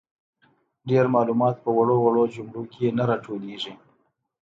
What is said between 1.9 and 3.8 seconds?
وړو جملو کي نه راټولیږي.